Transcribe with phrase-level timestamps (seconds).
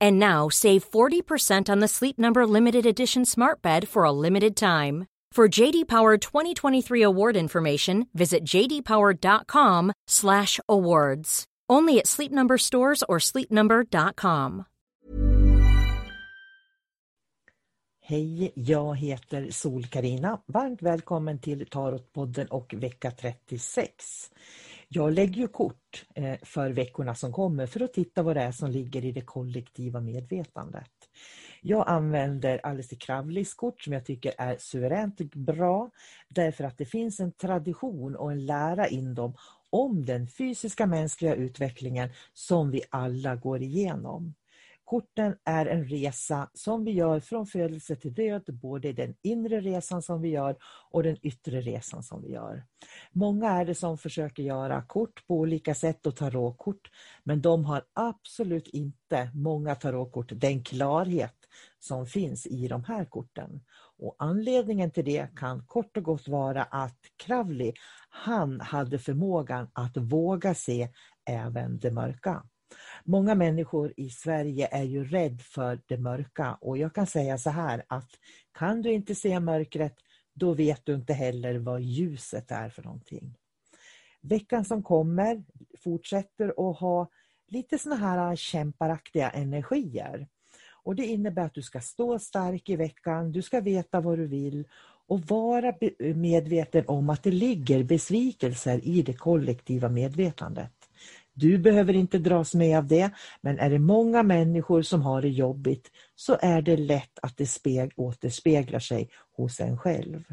[0.00, 4.56] And now save 40% on the Sleep Number limited edition Smart Bed for a limited
[4.56, 5.06] time.
[5.32, 11.44] For JD Power 2023 award information, visit jdpower.com/awards.
[11.68, 14.64] Only at Sleep Number stores or sleepnumber.com.
[18.08, 24.30] Hej, jag heter sol karina Varmt välkommen till Tarotpodden och vecka 36.
[24.88, 28.52] Jag lägger ju kort eh, för veckorna som kommer för att titta vad det är
[28.52, 30.90] som ligger i det kollektiva medvetandet.
[31.62, 35.90] Jag använder Alice Kravlis kort som jag tycker är suveränt bra
[36.28, 39.34] därför att det finns en tradition och en lära in dem
[39.70, 44.34] om den fysiska mänskliga utvecklingen som vi alla går igenom.
[44.86, 50.02] Korten är en resa som vi gör från födelse till död, både den inre resan
[50.02, 50.56] som vi gör
[50.90, 52.64] och den yttre resan som vi gör.
[53.12, 56.90] Många är det som försöker göra kort på olika sätt och tarotkort,
[57.24, 61.36] men de har absolut inte, många tarotkort, den klarhet
[61.78, 63.60] som finns i de här korten.
[63.98, 67.72] Och Anledningen till det kan kort och gott vara att Kravli,
[68.08, 70.88] han hade förmågan att våga se
[71.24, 72.42] även det mörka.
[73.04, 77.50] Många människor i Sverige är ju rädd för det mörka och jag kan säga så
[77.50, 78.10] här att
[78.52, 79.96] kan du inte se mörkret
[80.34, 83.34] då vet du inte heller vad ljuset är för någonting.
[84.20, 85.44] Veckan som kommer
[85.78, 87.08] fortsätter att ha
[87.48, 90.28] lite såna här kämparaktiga energier.
[90.86, 94.26] Och Det innebär att du ska stå stark i veckan, du ska veta vad du
[94.26, 94.68] vill
[95.08, 95.74] och vara
[96.14, 100.75] medveten om att det ligger besvikelser i det kollektiva medvetandet.
[101.38, 103.10] Du behöver inte dras med av det,
[103.40, 107.46] men är det många människor som har det jobbigt så är det lätt att det
[107.46, 110.24] speg återspeglar sig hos en själv.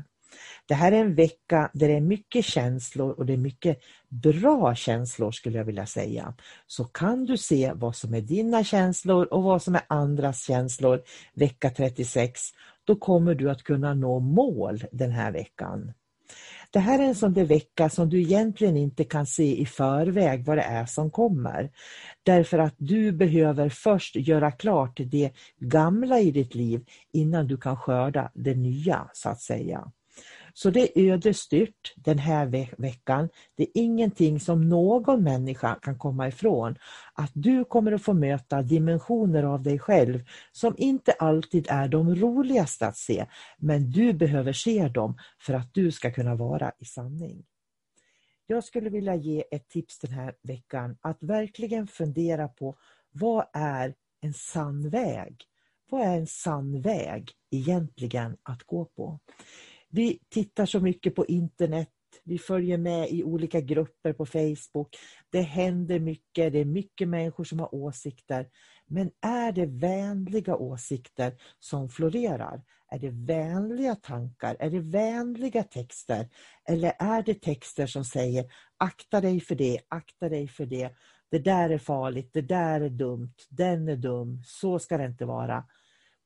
[0.66, 4.76] Det här är en vecka där det är mycket känslor och det är mycket bra
[4.76, 6.34] känslor skulle jag vilja säga.
[6.68, 11.02] Så kan du se vad som är dina känslor och vad som är andras känslor
[11.34, 12.42] vecka 36,
[12.84, 15.94] då kommer du att kunna nå mål den här veckan.
[16.74, 20.46] Det här är en sån där vecka som du egentligen inte kan se i förväg
[20.46, 21.72] vad det är som kommer.
[22.24, 27.78] Därför att du behöver först göra klart det gamla i ditt liv innan du kan
[27.78, 29.92] skörda det nya så att säga.
[30.54, 33.30] Så det är ödesstyrt den här ve veckan.
[33.56, 36.76] Det är ingenting som någon människa kan komma ifrån.
[37.14, 42.16] Att du kommer att få möta dimensioner av dig själv som inte alltid är de
[42.16, 43.26] roligaste att se.
[43.58, 47.44] Men du behöver se dem för att du ska kunna vara i sanning.
[48.48, 52.76] Jag skulle vilja ge ett tips den här veckan att verkligen fundera på
[53.12, 55.36] vad är en sann väg?
[55.90, 59.20] Vad är en sann väg egentligen att gå på?
[59.96, 61.90] Vi tittar så mycket på internet,
[62.24, 64.98] vi följer med i olika grupper på Facebook.
[65.30, 68.48] Det händer mycket, det är mycket människor som har åsikter.
[68.88, 72.62] Men är det vänliga åsikter som florerar?
[72.92, 74.58] Är det vänliga tankar?
[74.60, 76.30] Är det vänliga texter?
[76.70, 78.46] Eller är det texter som säger
[78.78, 80.90] akta dig för det, akta dig för det.
[81.32, 85.26] Det där är farligt, det där är dumt, den är dum, så ska det inte
[85.26, 85.64] vara.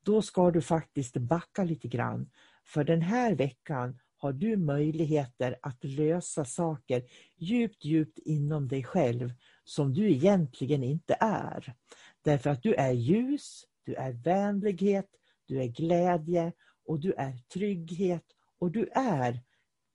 [0.08, 2.30] Då ska du faktiskt backa lite grann.
[2.64, 7.04] För den här veckan har du möjligheter att lösa saker
[7.38, 9.34] djupt, djupt inom dig själv
[9.64, 11.74] som du egentligen inte är.
[12.22, 15.10] Därför att du är ljus, du är vänlighet,
[15.46, 16.52] du är glädje
[16.86, 18.26] och du är trygghet
[18.60, 19.40] och du är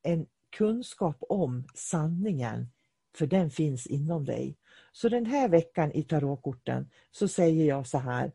[0.02, 2.68] en kunskap om sanningen,
[3.14, 4.56] för den finns inom dig.
[4.92, 8.32] Så den här veckan i tarotkorten så säger jag så här,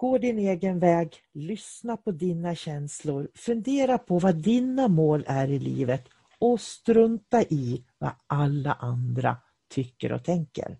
[0.00, 5.58] Gå din egen väg, lyssna på dina känslor, fundera på vad dina mål är i
[5.58, 6.04] livet
[6.38, 9.36] och strunta i vad alla andra
[9.68, 10.78] tycker och tänker.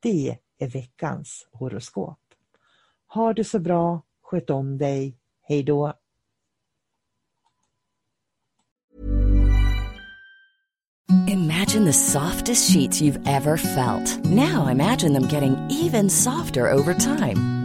[0.00, 2.18] Det är veckans horoskop.
[3.06, 5.92] Ha det så bra, sköt om dig, hejdå!
[11.28, 14.24] Imagine the softest sheets you've ever felt.
[14.24, 17.61] Now imagine them getting even softer over time.